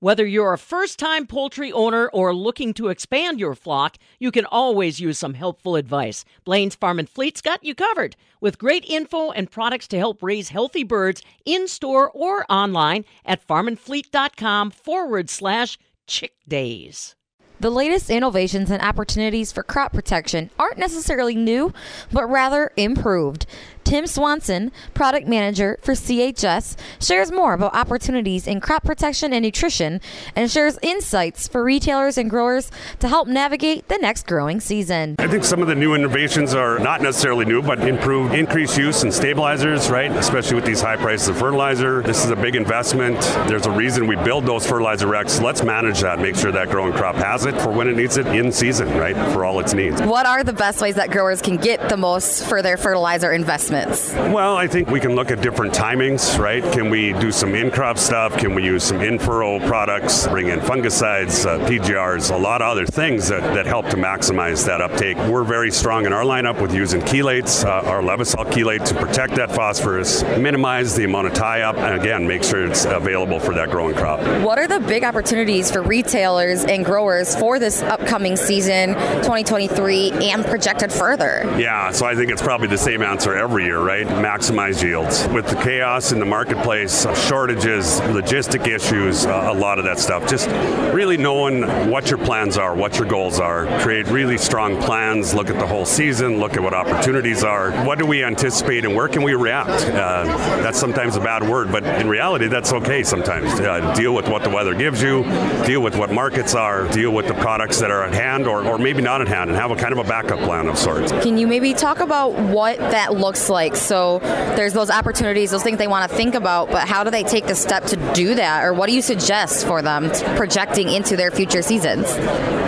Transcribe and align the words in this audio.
Whether 0.00 0.26
you're 0.26 0.52
a 0.52 0.58
first 0.58 0.98
time 0.98 1.26
poultry 1.26 1.72
owner 1.72 2.08
or 2.08 2.34
looking 2.34 2.74
to 2.74 2.88
expand 2.88 3.40
your 3.40 3.54
flock, 3.54 3.96
you 4.18 4.30
can 4.30 4.44
always 4.44 5.00
use 5.00 5.16
some 5.16 5.32
helpful 5.32 5.74
advice. 5.74 6.22
Blain's 6.44 6.74
Farm 6.74 6.98
and 6.98 7.08
Fleet's 7.08 7.40
got 7.40 7.64
you 7.64 7.74
covered 7.74 8.14
with 8.38 8.58
great 8.58 8.84
info 8.84 9.30
and 9.30 9.50
products 9.50 9.88
to 9.88 9.98
help 9.98 10.22
raise 10.22 10.50
healthy 10.50 10.84
birds 10.84 11.22
in 11.46 11.66
store 11.66 12.10
or 12.10 12.44
online 12.52 13.06
at 13.24 13.46
farmandfleet.com 13.48 14.70
forward 14.70 15.30
slash 15.30 15.78
chick 16.06 16.34
days. 16.46 17.16
The 17.58 17.70
latest 17.70 18.10
innovations 18.10 18.70
and 18.70 18.82
opportunities 18.82 19.50
for 19.50 19.62
crop 19.62 19.94
protection 19.94 20.50
aren't 20.58 20.76
necessarily 20.76 21.34
new, 21.34 21.72
but 22.12 22.28
rather 22.28 22.70
improved. 22.76 23.46
Tim 23.86 24.08
Swanson, 24.08 24.72
product 24.94 25.28
manager 25.28 25.78
for 25.80 25.92
CHS, 25.92 26.76
shares 27.00 27.30
more 27.30 27.54
about 27.54 27.72
opportunities 27.72 28.48
in 28.48 28.60
crop 28.60 28.82
protection 28.82 29.32
and 29.32 29.44
nutrition 29.44 30.00
and 30.34 30.50
shares 30.50 30.76
insights 30.82 31.46
for 31.46 31.62
retailers 31.62 32.18
and 32.18 32.28
growers 32.28 32.72
to 32.98 33.06
help 33.06 33.28
navigate 33.28 33.86
the 33.86 33.96
next 33.98 34.26
growing 34.26 34.58
season. 34.58 35.14
I 35.20 35.28
think 35.28 35.44
some 35.44 35.62
of 35.62 35.68
the 35.68 35.76
new 35.76 35.94
innovations 35.94 36.52
are 36.52 36.80
not 36.80 37.00
necessarily 37.00 37.44
new, 37.44 37.62
but 37.62 37.78
improved 37.86 38.34
increased 38.34 38.76
use 38.76 39.04
in 39.04 39.12
stabilizers, 39.12 39.88
right? 39.88 40.10
Especially 40.10 40.56
with 40.56 40.64
these 40.64 40.80
high 40.80 40.96
prices 40.96 41.28
of 41.28 41.38
fertilizer. 41.38 42.02
This 42.02 42.24
is 42.24 42.30
a 42.32 42.36
big 42.36 42.56
investment. 42.56 43.20
There's 43.46 43.66
a 43.66 43.70
reason 43.70 44.08
we 44.08 44.16
build 44.16 44.46
those 44.46 44.66
fertilizer 44.66 45.06
racks. 45.06 45.40
Let's 45.40 45.62
manage 45.62 46.00
that, 46.00 46.18
make 46.18 46.34
sure 46.34 46.50
that 46.50 46.70
growing 46.70 46.92
crop 46.92 47.14
has 47.14 47.46
it 47.46 47.54
for 47.60 47.70
when 47.70 47.86
it 47.86 47.96
needs 47.96 48.16
it 48.16 48.26
in 48.26 48.50
season, 48.50 48.88
right? 48.98 49.14
For 49.32 49.44
all 49.44 49.60
its 49.60 49.74
needs. 49.74 50.02
What 50.02 50.26
are 50.26 50.42
the 50.42 50.52
best 50.52 50.80
ways 50.80 50.96
that 50.96 51.12
growers 51.12 51.40
can 51.40 51.56
get 51.56 51.88
the 51.88 51.96
most 51.96 52.46
for 52.46 52.62
their 52.62 52.76
fertilizer 52.76 53.30
investment? 53.30 53.75
Well, 53.84 54.56
I 54.56 54.66
think 54.66 54.88
we 54.88 55.00
can 55.00 55.14
look 55.14 55.30
at 55.30 55.40
different 55.40 55.74
timings, 55.74 56.38
right? 56.38 56.62
Can 56.72 56.90
we 56.90 57.12
do 57.14 57.30
some 57.30 57.54
in 57.54 57.70
crop 57.70 57.98
stuff? 57.98 58.36
Can 58.38 58.54
we 58.54 58.64
use 58.64 58.84
some 58.84 59.00
in 59.00 59.18
furrow 59.18 59.58
products, 59.60 60.26
bring 60.26 60.48
in 60.48 60.60
fungicides, 60.60 61.46
uh, 61.46 61.58
PGRs, 61.68 62.32
a 62.32 62.36
lot 62.36 62.62
of 62.62 62.68
other 62.68 62.86
things 62.86 63.28
that, 63.28 63.42
that 63.54 63.66
help 63.66 63.86
to 63.90 63.96
maximize 63.96 64.64
that 64.66 64.80
uptake? 64.80 65.16
We're 65.28 65.44
very 65.44 65.70
strong 65.70 66.06
in 66.06 66.12
our 66.12 66.24
lineup 66.24 66.60
with 66.60 66.74
using 66.74 67.00
chelates, 67.02 67.64
uh, 67.64 67.88
our 67.88 68.00
Levesol 68.00 68.46
chelate 68.46 68.84
to 68.86 68.94
protect 68.94 69.34
that 69.36 69.54
phosphorus, 69.54 70.22
minimize 70.38 70.94
the 70.94 71.04
amount 71.04 71.26
of 71.26 71.34
tie 71.34 71.62
up, 71.62 71.76
and 71.76 72.00
again, 72.00 72.26
make 72.26 72.42
sure 72.42 72.64
it's 72.64 72.84
available 72.84 73.40
for 73.40 73.54
that 73.54 73.70
growing 73.70 73.94
crop. 73.94 74.20
What 74.42 74.58
are 74.58 74.66
the 74.66 74.80
big 74.80 75.04
opportunities 75.04 75.70
for 75.70 75.82
retailers 75.82 76.64
and 76.64 76.84
growers 76.84 77.36
for 77.36 77.58
this 77.58 77.82
upcoming 77.82 78.36
season, 78.36 78.94
2023, 79.22 80.12
and 80.12 80.44
projected 80.44 80.92
further? 80.92 81.42
Yeah, 81.58 81.90
so 81.90 82.06
I 82.06 82.14
think 82.14 82.30
it's 82.30 82.42
probably 82.42 82.68
the 82.68 82.78
same 82.78 83.02
answer 83.02 83.34
every 83.34 83.65
year, 83.66 83.80
right? 83.80 84.06
Maximize 84.06 84.82
yields. 84.82 85.26
With 85.28 85.46
the 85.46 85.56
chaos 85.56 86.12
in 86.12 86.20
the 86.20 86.24
marketplace, 86.24 87.06
shortages, 87.28 88.00
logistic 88.00 88.66
issues, 88.66 89.26
uh, 89.26 89.48
a 89.50 89.54
lot 89.54 89.78
of 89.78 89.84
that 89.84 89.98
stuff. 89.98 90.28
Just 90.28 90.48
really 90.94 91.16
knowing 91.16 91.62
what 91.90 92.08
your 92.08 92.18
plans 92.18 92.56
are, 92.56 92.74
what 92.74 92.96
your 92.98 93.06
goals 93.06 93.40
are. 93.40 93.66
Create 93.80 94.06
really 94.06 94.38
strong 94.38 94.80
plans, 94.80 95.34
look 95.34 95.50
at 95.50 95.58
the 95.58 95.66
whole 95.66 95.84
season, 95.84 96.38
look 96.38 96.54
at 96.54 96.62
what 96.62 96.72
opportunities 96.72 97.42
are. 97.42 97.72
What 97.84 97.98
do 97.98 98.06
we 98.06 98.24
anticipate 98.24 98.84
and 98.84 98.94
where 98.94 99.08
can 99.08 99.22
we 99.22 99.34
react? 99.34 99.84
Uh, 99.86 100.24
that's 100.62 100.78
sometimes 100.78 101.16
a 101.16 101.20
bad 101.20 101.46
word, 101.46 101.72
but 101.72 101.84
in 101.84 102.08
reality, 102.08 102.46
that's 102.46 102.72
okay 102.72 103.02
sometimes. 103.02 103.58
Uh, 103.60 103.92
deal 103.94 104.14
with 104.14 104.28
what 104.28 104.44
the 104.44 104.50
weather 104.50 104.74
gives 104.74 105.02
you, 105.02 105.24
deal 105.66 105.80
with 105.80 105.96
what 105.96 106.12
markets 106.12 106.54
are, 106.54 106.86
deal 106.88 107.10
with 107.10 107.26
the 107.26 107.34
products 107.34 107.80
that 107.80 107.90
are 107.90 108.04
at 108.04 108.14
hand 108.14 108.46
or, 108.46 108.64
or 108.64 108.78
maybe 108.78 109.02
not 109.02 109.20
at 109.20 109.28
hand, 109.28 109.50
and 109.50 109.58
have 109.58 109.72
a 109.72 109.76
kind 109.76 109.92
of 109.92 109.98
a 109.98 110.04
backup 110.04 110.38
plan 110.40 110.68
of 110.68 110.78
sorts. 110.78 111.10
Can 111.10 111.36
you 111.36 111.46
maybe 111.48 111.74
talk 111.74 112.00
about 112.00 112.32
what 112.34 112.78
that 112.78 113.14
looks 113.14 113.48
like? 113.48 113.55
So 113.56 114.18
there's 114.56 114.72
those 114.72 114.90
opportunities, 114.90 115.50
those 115.50 115.62
things 115.62 115.78
they 115.78 115.88
want 115.88 116.10
to 116.10 116.16
think 116.16 116.34
about, 116.34 116.70
but 116.70 116.86
how 116.86 117.04
do 117.04 117.10
they 117.10 117.22
take 117.22 117.46
the 117.46 117.54
step 117.54 117.84
to 117.84 117.96
do 118.12 118.34
that? 118.34 118.64
Or 118.64 118.74
what 118.74 118.86
do 118.86 118.94
you 118.94 119.02
suggest 119.02 119.66
for 119.66 119.82
them 119.82 120.10
projecting 120.36 120.90
into 120.90 121.16
their 121.16 121.30
future 121.30 121.62
seasons? 121.62 122.06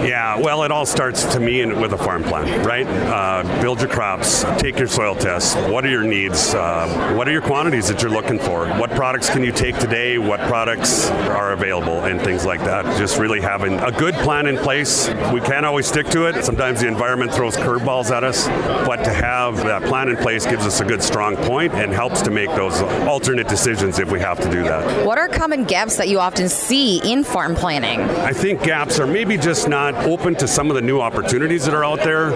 Yeah, 0.09 0.39
well, 0.39 0.63
it 0.63 0.71
all 0.71 0.87
starts 0.87 1.25
to 1.35 1.41
me 1.41 1.65
with 1.67 1.93
a 1.93 1.99
farm 1.99 2.23
plan, 2.23 2.65
right? 2.65 2.87
Uh, 2.87 3.61
build 3.61 3.81
your 3.81 3.91
crops, 3.91 4.45
take 4.59 4.79
your 4.79 4.87
soil 4.87 5.15
tests. 5.15 5.55
What 5.71 5.85
are 5.85 5.91
your 5.91 6.05
needs? 6.05 6.55
Uh, 6.55 7.15
what 7.17 7.29
are 7.29 7.33
your 7.33 7.43
quantities 7.43 7.89
that 7.89 8.01
you're 8.01 8.11
looking 8.11 8.39
for? 8.39 8.69
What 8.75 8.91
products 8.91 9.29
can 9.29 9.43
you 9.43 9.53
take 9.53 9.77
today? 9.79 10.17
What 10.17 10.41
products 10.41 11.11
are 11.11 11.53
available? 11.53 12.05
And 12.05 12.21
things 12.21 12.47
like 12.47 12.61
that. 12.61 12.85
Just 12.99 13.19
really 13.19 13.41
having 13.41 13.79
a 13.81 13.91
good 13.91 14.15
plan 14.15 14.47
in 14.47 14.57
place. 14.57 15.09
We 15.33 15.41
can't 15.41 15.67
always 15.67 15.87
stick 15.87 16.07
to 16.09 16.27
it. 16.27 16.45
Sometimes 16.45 16.81
the 16.81 16.89
environment 16.89 17.35
throws 17.35 17.57
curveballs 17.57 18.11
at 18.11 18.25
us, 18.25 18.47
but 18.87 19.05
to 19.05 19.13
have 19.13 19.57
that 19.65 19.83
plan 19.83 20.09
in 20.09 20.17
place 20.17 20.47
gives 20.47 20.65
us 20.65 20.78
a 20.81 20.85
good, 20.85 21.03
strong 21.03 21.37
point 21.37 21.73
and 21.75 21.93
helps 21.93 22.23
to 22.23 22.31
make 22.31 22.49
those 22.51 22.81
alternate 23.07 23.49
decisions 23.49 23.99
if 23.99 24.11
we 24.11 24.21
have 24.21 24.39
to 24.41 24.51
do 24.51 24.63
that. 24.63 25.07
What 25.07 25.19
are 25.19 25.29
common 25.29 25.65
gaps 25.65 25.97
that 25.97 26.09
you 26.09 26.19
often 26.21 26.49
see 26.49 26.99
in 27.11 27.25
farm 27.25 27.55
planning? 27.55 28.01
I 28.01 28.33
think 28.33 28.63
gaps 28.63 28.99
are 28.99 29.07
maybe 29.07 29.37
just 29.37 29.69
not 29.69 29.95
open 30.07 30.35
to 30.37 30.49
some 30.49 30.71
of 30.71 30.77
the 30.77 30.83
new 30.83 31.01
opportunities 31.01 31.65
that 31.65 31.75
are 31.75 31.85
out 31.85 32.01
there. 32.01 32.29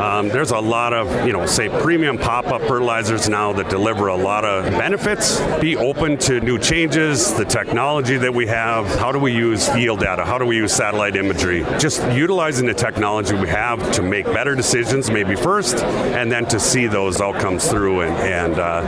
Um, 0.00 0.28
there's 0.28 0.50
a 0.50 0.58
lot 0.58 0.92
of, 0.92 1.26
you 1.26 1.32
know, 1.32 1.46
say 1.46 1.68
premium 1.68 2.18
pop 2.18 2.46
up 2.46 2.62
fertilizers 2.62 3.28
now 3.28 3.52
that 3.54 3.68
deliver 3.68 4.08
a 4.08 4.16
lot 4.16 4.44
of 4.44 4.64
benefits. 4.72 5.40
Be 5.60 5.76
open 5.76 6.16
to 6.18 6.40
new 6.40 6.58
changes, 6.58 7.34
the 7.34 7.44
technology 7.44 8.16
that 8.16 8.32
we 8.32 8.46
have. 8.46 8.86
How 8.98 9.12
do 9.12 9.18
we 9.18 9.32
use 9.32 9.68
yield 9.76 10.00
data? 10.00 10.24
How 10.24 10.38
do 10.38 10.46
we 10.46 10.56
use 10.56 10.72
satellite 10.72 11.16
imagery? 11.16 11.64
Just 11.78 12.02
utilizing 12.12 12.66
the 12.66 12.74
technology 12.74 13.34
we 13.34 13.48
have 13.48 13.92
to 13.92 14.02
make 14.02 14.26
better 14.26 14.54
decisions, 14.54 15.10
maybe 15.10 15.34
first, 15.34 15.78
and 15.78 16.30
then 16.30 16.46
to 16.46 16.60
see 16.60 16.86
those 16.86 17.20
outcomes 17.20 17.68
through 17.68 17.89
and, 18.00 18.16
and, 18.16 18.58
uh, 18.58 18.82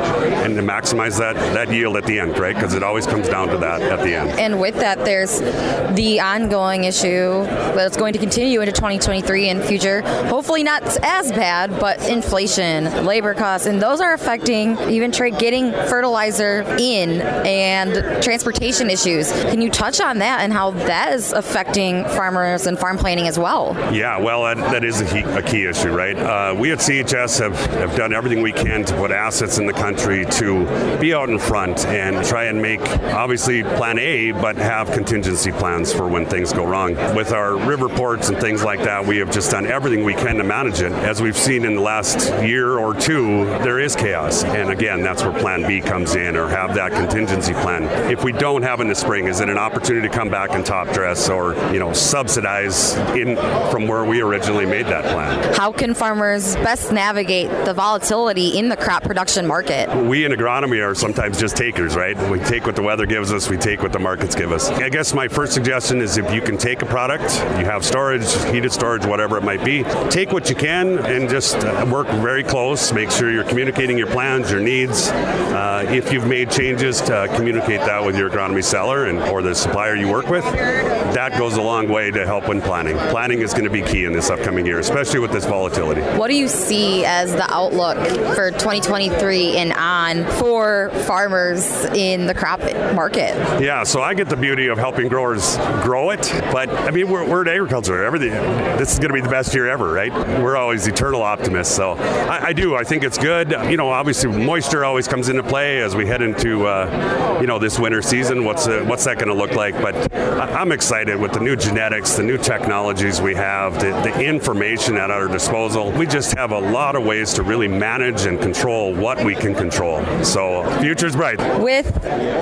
and 0.44 0.56
to 0.56 0.62
maximize 0.62 1.18
that, 1.18 1.34
that 1.54 1.72
yield 1.72 1.96
at 1.96 2.04
the 2.04 2.18
end, 2.20 2.38
right? 2.38 2.54
Because 2.54 2.74
it 2.74 2.82
always 2.82 3.06
comes 3.06 3.28
down 3.28 3.48
to 3.48 3.58
that 3.58 3.82
at 3.82 4.00
the 4.00 4.14
end. 4.14 4.30
And 4.38 4.60
with 4.60 4.76
that, 4.76 5.04
there's 5.04 5.40
the 5.40 6.20
ongoing 6.20 6.84
issue 6.84 7.44
that's 7.74 7.96
going 7.96 8.12
to 8.12 8.18
continue 8.18 8.60
into 8.60 8.72
2023 8.72 9.48
and 9.48 9.62
future. 9.62 10.02
Hopefully, 10.28 10.62
not 10.62 10.82
as 11.02 11.30
bad, 11.32 11.78
but 11.80 12.08
inflation, 12.08 13.04
labor 13.04 13.34
costs, 13.34 13.66
and 13.66 13.82
those 13.82 14.00
are 14.00 14.14
affecting 14.14 14.78
even 14.88 15.12
trade 15.12 15.38
getting 15.38 15.72
fertilizer 15.72 16.62
in 16.78 17.20
and 17.20 18.22
transportation 18.22 18.90
issues. 18.90 19.30
Can 19.32 19.60
you 19.60 19.70
touch 19.70 20.00
on 20.00 20.19
that 20.19 20.40
and 20.40 20.52
how 20.52 20.70
that 20.70 21.12
is 21.12 21.32
affecting 21.32 22.04
farmers 22.04 22.66
and 22.66 22.78
farm 22.78 22.98
planning 22.98 23.26
as 23.26 23.38
well? 23.38 23.74
Yeah, 23.92 24.19
well, 24.19 24.42
that, 24.44 24.56
that 24.72 24.84
is 24.84 25.00
a 25.00 25.06
key, 25.06 25.22
a 25.22 25.42
key 25.42 25.66
issue, 25.66 25.90
right? 25.90 26.16
Uh, 26.16 26.54
we 26.56 26.72
at 26.72 26.78
CHS 26.78 27.40
have, 27.40 27.58
have 27.74 27.96
done 27.96 28.12
everything 28.12 28.42
we 28.42 28.52
can 28.52 28.84
to 28.84 28.91
put 28.92 29.10
assets 29.10 29.58
in 29.58 29.66
the 29.66 29.72
country 29.72 30.25
to 30.26 30.98
be 30.98 31.14
out 31.14 31.28
in 31.28 31.38
front 31.38 31.86
and 31.86 32.25
try 32.26 32.44
and 32.44 32.60
make, 32.60 32.80
obviously, 33.14 33.62
plan 33.62 33.98
A, 33.98 34.32
but 34.32 34.56
have 34.56 34.91
contingency 34.92 35.53
plans 35.53 35.92
for 35.92 36.08
when 36.08 36.26
things 36.26 36.53
go 36.53 36.64
wrong. 36.64 36.94
With 37.14 37.32
our 37.32 37.56
river 37.56 37.88
ports 37.88 38.28
and 38.28 38.38
things 38.38 38.62
like 38.64 38.81
that, 38.81 39.04
we 39.04 39.19
have 39.19 39.31
just 39.31 39.50
done 39.50 39.66
everything 39.66 40.04
we 40.04 40.14
can 40.14 40.36
to 40.36 40.44
manage 40.44 40.81
it. 40.81 40.92
As 40.92 41.20
we've 41.20 41.36
seen 41.36 41.64
in 41.64 41.75
the 41.75 41.81
last 41.81 42.31
year 42.42 42.78
or 42.78 42.94
two, 42.94 43.44
there 43.62 43.81
is 43.81 43.97
chaos. 43.97 44.44
And 44.44 44.70
again, 44.70 45.02
that's 45.02 45.22
where 45.22 45.38
plan 45.38 45.66
B 45.66 45.81
comes 45.81 46.14
in 46.14 46.36
or 46.36 46.48
have 46.48 46.75
that 46.75 46.92
contingency 46.92 47.52
plan. 47.54 47.84
If 48.10 48.25
we 48.25 48.32
don't 48.32 48.62
have 48.62 48.81
in 48.81 48.88
the 48.88 48.94
spring, 48.94 49.26
is 49.26 49.41
it 49.41 49.48
an 49.48 49.58
opportunity 49.58 50.08
to 50.08 50.14
come 50.14 50.31
back 50.31 50.50
and 50.52 50.64
top 50.64 50.92
dress 50.92 51.28
or, 51.28 51.54
you 51.72 51.78
know, 51.78 51.92
subsidize 51.92 52.94
in 53.16 53.36
from 53.70 53.86
where 53.86 54.04
we 54.04 54.20
originally 54.20 54.66
made 54.66 54.86
that 54.86 55.04
plan? 55.04 55.54
How 55.54 55.72
can 55.72 55.94
farmers 55.94 56.56
best 56.56 56.92
navigate 56.92 57.50
the 57.64 57.75
volatility 57.75 58.58
in 58.58 58.69
the 58.69 58.76
crop 58.82 59.04
production 59.04 59.47
market? 59.47 59.88
We 60.06 60.25
in 60.25 60.32
agronomy 60.32 60.84
are 60.84 60.94
sometimes 60.94 61.38
just 61.38 61.56
takers, 61.56 61.94
right? 61.94 62.19
We 62.31 62.41
take 62.41 62.66
what 62.66 62.76
the 62.76 62.82
weather 62.82 63.06
gives 63.06 63.32
us, 63.32 63.48
we 63.48 63.56
take 63.56 63.82
what 63.82 63.93
the 63.93 63.98
markets 63.98 64.34
give 64.34 64.53
us. 64.53 64.69
I 64.70 64.88
guess 64.88 65.15
my 65.15 65.28
first 65.28 65.53
suggestion 65.53 66.00
is 66.00 66.19
if 66.19 66.32
you 66.32 66.41
can 66.41 66.59
take 66.59 66.82
a 66.82 66.87
product, 66.87 67.32
you 67.59 67.65
have 67.65 67.84
storage, 67.84 68.32
heated 68.47 68.72
storage, 68.72 69.06
whatever 69.06 69.38
it 69.38 69.44
might 69.44 69.65
be, 69.65 69.84
take 70.10 70.32
what 70.32 70.48
you 70.50 70.56
can 70.56 70.98
and 71.06 71.28
just 71.28 71.56
uh, 71.56 71.87
work 71.91 72.09
very 72.09 72.43
close. 72.43 72.93
Make 72.93 73.10
sure 73.10 73.31
you're 73.31 73.44
communicating 73.44 73.97
your 73.97 74.09
plans, 74.09 74.50
your 74.50 74.60
needs. 74.60 75.09
Uh, 75.10 75.87
if 75.88 76.12
you've 76.12 76.26
made 76.26 76.50
changes, 76.50 77.00
to 77.03 77.28
communicate 77.37 77.81
that 77.81 78.04
with 78.04 78.16
your 78.16 78.31
agronomy 78.31 78.64
seller 78.64 79.06
and 79.06 79.19
or 79.20 79.43
the 79.43 79.54
supplier 79.54 79.94
you 79.94 80.09
work 80.09 80.28
with. 80.28 80.44
That 80.44 81.38
goes 81.38 81.56
a 81.56 81.62
long 81.62 81.88
way 81.88 82.11
to 82.11 82.26
help 82.26 82.49
when 82.49 82.61
planning. 82.61 82.96
Planning 82.96 83.40
is 83.40 83.52
going 83.52 83.64
to 83.64 83.70
be 83.70 83.82
key 83.82 84.05
in 84.05 84.12
this 84.12 84.31
upcoming 84.31 84.67
year, 84.67 84.78
especially 84.78 85.20
with 85.20 85.32
this 85.32 85.44
volatility. 85.44 86.00
What 86.19 86.28
do 86.28 86.37
you 86.37 86.49
see 86.49 87.05
as 87.05 87.32
the 87.32 87.50
outlook 87.52 87.99
for 88.35 88.50
2023 88.72 89.56
and 89.58 89.72
on 89.74 90.24
for 90.38 90.90
farmers 91.06 91.84
in 91.94 92.26
the 92.26 92.32
crop 92.32 92.60
market? 92.94 93.34
Yeah, 93.60 93.82
so 93.82 94.00
I 94.00 94.14
get 94.14 94.30
the 94.30 94.36
beauty 94.36 94.69
of 94.69 94.78
helping 94.78 95.08
growers 95.08 95.56
grow 95.82 96.10
it, 96.10 96.20
but 96.50 96.70
I 96.70 96.90
mean, 96.90 97.08
we're, 97.08 97.28
we're 97.28 97.42
in 97.42 97.48
agriculture. 97.48 98.02
Everything, 98.02 98.30
this 98.78 98.92
is 98.94 98.98
going 98.98 99.10
to 99.10 99.14
be 99.14 99.20
the 99.20 99.28
best 99.28 99.54
year 99.54 99.69
ever, 99.69 99.92
right? 99.92 100.10
We're 100.40 100.56
always 100.56 100.86
eternal 100.86 101.20
optimists. 101.20 101.74
So 101.74 101.92
I, 101.92 102.46
I 102.46 102.52
do. 102.54 102.74
I 102.74 102.84
think 102.84 103.04
it's 103.04 103.19
good. 103.19 103.50
You 103.50 103.76
know, 103.76 103.90
obviously, 103.90 104.30
moisture 104.30 104.86
always 104.86 105.06
comes 105.06 105.28
into 105.28 105.42
play 105.42 105.82
as 105.82 105.94
we 105.94 106.06
head 106.06 106.22
into, 106.22 106.66
uh, 106.66 107.38
you 107.40 107.46
know, 107.46 107.58
this 107.58 107.78
winter 107.78 108.00
season. 108.00 108.44
What's 108.44 108.66
uh, 108.66 108.84
what's 108.86 109.04
that 109.04 109.16
going 109.16 109.28
to 109.28 109.34
look 109.34 109.52
like? 109.52 109.75
But 109.82 110.14
I, 110.14 110.60
I'm 110.60 110.72
excited 110.72 111.18
with 111.20 111.32
the 111.32 111.40
new 111.40 111.56
genetics, 111.56 112.14
the 112.14 112.22
new 112.22 112.38
technologies 112.38 113.20
we 113.20 113.34
have, 113.34 113.75
the, 113.75 113.90
the 114.02 114.20
information 114.20 114.96
at 114.96 115.10
our 115.10 115.28
disposal. 115.28 115.92
We 115.92 116.06
just 116.06 116.34
have 116.38 116.52
a 116.52 116.58
lot 116.58 116.96
of 116.96 117.04
ways 117.04 117.34
to 117.34 117.42
really 117.42 117.68
manage 117.68 118.22
and 118.22 118.40
control 118.40 118.51
what 118.56 119.25
we 119.25 119.34
can 119.34 119.54
control. 119.54 120.04
So, 120.25 120.64
future's 120.81 121.16
bright. 121.16 121.38
With 121.60 121.93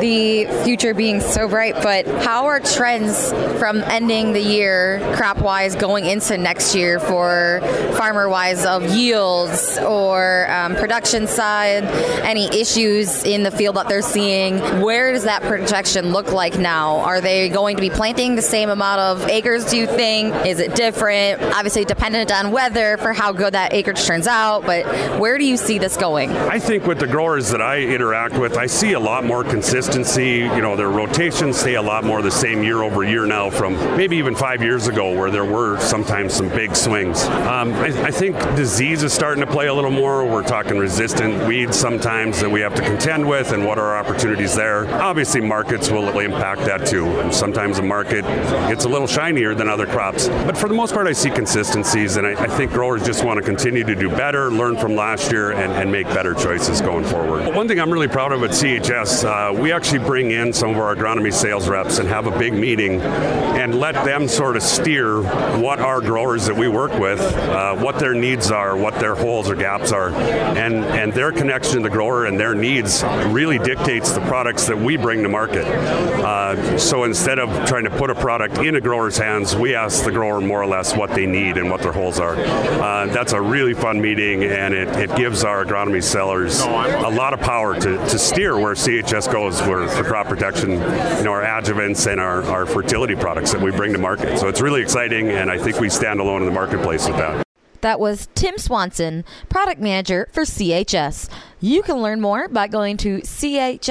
the 0.00 0.46
future 0.64 0.94
being 0.94 1.20
so 1.20 1.48
bright, 1.48 1.74
but 1.82 2.06
how 2.06 2.46
are 2.46 2.60
trends 2.60 3.32
from 3.58 3.78
ending 3.84 4.32
the 4.32 4.40
year 4.40 5.00
crop 5.16 5.38
wise 5.38 5.74
going 5.74 6.06
into 6.06 6.36
next 6.36 6.74
year 6.74 7.00
for 7.00 7.60
farmer 7.96 8.28
wise 8.28 8.64
of 8.64 8.84
yields 8.94 9.78
or 9.78 10.50
um, 10.50 10.76
production 10.76 11.26
side? 11.26 11.84
Any 12.24 12.46
issues 12.48 13.24
in 13.24 13.42
the 13.42 13.50
field 13.50 13.76
that 13.76 13.88
they're 13.88 14.02
seeing? 14.02 14.58
Where 14.80 15.12
does 15.12 15.24
that 15.24 15.42
projection 15.42 16.12
look 16.12 16.32
like 16.32 16.58
now? 16.58 16.98
Are 17.00 17.20
they 17.20 17.48
going 17.48 17.76
to 17.76 17.82
be 17.82 17.90
planting 17.90 18.36
the 18.36 18.42
same 18.42 18.70
amount 18.70 19.00
of 19.00 19.28
acres, 19.28 19.64
do 19.64 19.76
you 19.76 19.86
think? 19.86 20.34
Is 20.46 20.60
it 20.60 20.74
different? 20.74 21.42
Obviously, 21.42 21.84
dependent 21.84 22.30
on 22.30 22.50
weather 22.50 22.96
for 22.98 23.12
how 23.12 23.32
good 23.32 23.54
that 23.54 23.72
acreage 23.72 24.04
turns 24.04 24.26
out, 24.26 24.64
but 24.66 24.84
where 25.18 25.38
do 25.38 25.44
you 25.44 25.56
see 25.56 25.78
this 25.78 25.96
going? 26.00 26.30
I 26.30 26.58
think 26.58 26.86
with 26.86 26.98
the 26.98 27.06
growers 27.06 27.50
that 27.50 27.60
I 27.60 27.80
interact 27.80 28.36
with, 28.38 28.56
I 28.56 28.66
see 28.66 28.94
a 28.94 29.00
lot 29.00 29.24
more 29.24 29.44
consistency. 29.44 30.38
You 30.38 30.62
know, 30.62 30.74
their 30.74 30.90
rotations 30.90 31.58
stay 31.58 31.74
a 31.74 31.82
lot 31.82 32.02
more 32.02 32.22
the 32.22 32.30
same 32.30 32.62
year 32.62 32.82
over 32.82 33.04
year 33.04 33.26
now 33.26 33.50
from 33.50 33.74
maybe 33.96 34.16
even 34.16 34.34
five 34.34 34.62
years 34.62 34.88
ago 34.88 35.16
where 35.16 35.30
there 35.30 35.44
were 35.44 35.78
sometimes 35.78 36.32
some 36.32 36.48
big 36.48 36.74
swings. 36.74 37.22
Um, 37.24 37.72
I, 37.74 38.06
I 38.06 38.10
think 38.10 38.36
disease 38.56 39.02
is 39.02 39.12
starting 39.12 39.44
to 39.44 39.50
play 39.50 39.66
a 39.66 39.74
little 39.74 39.90
more. 39.90 40.26
We're 40.26 40.42
talking 40.42 40.78
resistant 40.78 41.46
weeds 41.46 41.78
sometimes 41.78 42.40
that 42.40 42.50
we 42.50 42.60
have 42.62 42.74
to 42.76 42.82
contend 42.82 43.28
with 43.28 43.52
and 43.52 43.66
what 43.66 43.78
are 43.78 43.90
our 43.90 43.98
opportunities 43.98 44.54
there. 44.54 44.88
Obviously, 45.02 45.40
markets 45.40 45.90
will 45.90 46.18
impact 46.18 46.62
that 46.62 46.86
too. 46.86 47.30
Sometimes 47.30 47.76
the 47.76 47.82
market 47.82 48.24
gets 48.68 48.86
a 48.86 48.88
little 48.88 49.06
shinier 49.06 49.54
than 49.54 49.68
other 49.68 49.86
crops. 49.86 50.28
But 50.28 50.56
for 50.56 50.68
the 50.68 50.74
most 50.74 50.94
part, 50.94 51.06
I 51.06 51.12
see 51.12 51.30
consistencies, 51.30 52.16
and 52.16 52.26
I, 52.26 52.42
I 52.42 52.46
think 52.46 52.72
growers 52.72 53.04
just 53.04 53.24
want 53.24 53.38
to 53.38 53.44
continue 53.44 53.84
to 53.84 53.94
do 53.94 54.08
better, 54.08 54.50
learn 54.50 54.76
from 54.76 54.96
last 54.96 55.30
year, 55.30 55.52
and, 55.52 55.72
and 55.72 55.89
make 55.90 56.06
better 56.08 56.34
choices 56.34 56.80
going 56.80 57.04
forward. 57.04 57.54
One 57.54 57.68
thing 57.68 57.80
I'm 57.80 57.90
really 57.90 58.08
proud 58.08 58.32
of 58.32 58.42
at 58.42 58.50
CHS, 58.50 59.24
uh, 59.24 59.52
we 59.52 59.72
actually 59.72 60.00
bring 60.00 60.30
in 60.30 60.52
some 60.52 60.70
of 60.70 60.78
our 60.78 60.94
agronomy 60.94 61.32
sales 61.32 61.68
reps 61.68 61.98
and 61.98 62.08
have 62.08 62.26
a 62.26 62.38
big 62.38 62.52
meeting 62.52 63.00
and 63.00 63.78
let 63.78 63.94
them 64.04 64.28
sort 64.28 64.56
of 64.56 64.62
steer 64.62 65.22
what 65.58 65.80
our 65.80 66.00
growers 66.00 66.46
that 66.46 66.56
we 66.56 66.68
work 66.68 66.92
with, 66.98 67.20
uh, 67.20 67.74
what 67.76 67.98
their 67.98 68.14
needs 68.14 68.50
are, 68.50 68.76
what 68.76 68.94
their 68.94 69.14
holes 69.14 69.50
or 69.50 69.54
gaps 69.54 69.92
are, 69.92 70.10
and, 70.10 70.84
and 70.84 71.12
their 71.12 71.32
connection 71.32 71.76
to 71.76 71.82
the 71.82 71.90
grower 71.90 72.26
and 72.26 72.38
their 72.38 72.54
needs 72.54 73.02
really 73.26 73.58
dictates 73.58 74.12
the 74.12 74.20
products 74.22 74.66
that 74.66 74.76
we 74.76 74.96
bring 74.96 75.22
to 75.22 75.28
market. 75.28 75.64
Uh, 75.66 76.78
so 76.78 77.04
instead 77.04 77.38
of 77.38 77.48
trying 77.66 77.84
to 77.84 77.90
put 77.90 78.10
a 78.10 78.14
product 78.14 78.58
in 78.58 78.76
a 78.76 78.80
grower's 78.80 79.16
hands, 79.16 79.54
we 79.56 79.74
ask 79.74 80.04
the 80.04 80.12
grower 80.12 80.40
more 80.40 80.62
or 80.62 80.66
less 80.66 80.96
what 80.96 81.10
they 81.10 81.26
need 81.26 81.56
and 81.56 81.70
what 81.70 81.80
their 81.80 81.92
holes 81.92 82.18
are. 82.18 82.36
Uh, 82.36 83.06
that's 83.06 83.32
a 83.32 83.40
really 83.40 83.74
fun 83.74 84.00
meeting, 84.00 84.44
and 84.44 84.74
it, 84.74 84.88
it 84.96 85.16
gives 85.16 85.44
our 85.44 85.64
agronomy 85.80 86.02
sellers 86.02 86.60
a 86.60 87.08
lot 87.08 87.32
of 87.32 87.40
power 87.40 87.74
to, 87.74 87.96
to 87.96 88.18
steer 88.18 88.58
where 88.58 88.74
CHS 88.74 89.32
goes 89.32 89.60
for, 89.60 89.88
for 89.88 90.04
crop 90.04 90.26
protection, 90.26 90.72
you 90.72 90.78
know, 90.78 91.32
our 91.32 91.42
adjuvants 91.42 92.10
and 92.10 92.20
our, 92.20 92.42
our 92.44 92.66
fertility 92.66 93.14
products 93.14 93.52
that 93.52 93.60
we 93.60 93.70
bring 93.70 93.92
to 93.92 93.98
market. 93.98 94.38
So 94.38 94.48
it's 94.48 94.60
really 94.60 94.82
exciting, 94.82 95.28
and 95.28 95.50
I 95.50 95.58
think 95.58 95.80
we 95.80 95.88
stand 95.88 96.20
alone 96.20 96.42
in 96.42 96.46
the 96.46 96.54
marketplace 96.54 97.06
with 97.06 97.16
that. 97.16 97.46
That 97.80 97.98
was 97.98 98.28
Tim 98.34 98.58
Swanson, 98.58 99.24
product 99.48 99.80
manager 99.80 100.28
for 100.32 100.42
CHS. 100.42 101.30
You 101.60 101.82
can 101.82 102.02
learn 102.02 102.20
more 102.20 102.46
by 102.48 102.68
going 102.68 102.98
to 102.98 103.20
chsinc.com. 103.20 103.90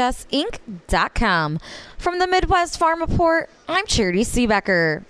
From 1.98 2.20
the 2.20 2.28
Midwest 2.28 2.78
Farm 2.78 3.02
Report, 3.02 3.50
I'm 3.68 3.88
Charity 3.88 4.22
Seebecker. 4.22 5.06